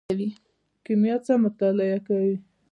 [0.83, 2.35] کیمیا څه مطالعه کوي؟